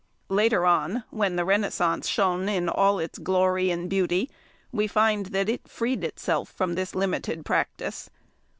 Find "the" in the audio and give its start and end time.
1.35-1.45